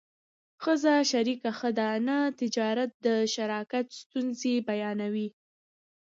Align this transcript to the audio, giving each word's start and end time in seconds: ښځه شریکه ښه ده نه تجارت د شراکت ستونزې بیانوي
ښځه 0.63 0.93
شریکه 1.11 1.51
ښه 1.59 1.69
ده 1.79 1.89
نه 2.07 2.17
تجارت 2.39 2.91
د 3.05 3.07
شراکت 3.33 3.85
ستونزې 4.01 4.55
بیانوي 4.67 5.29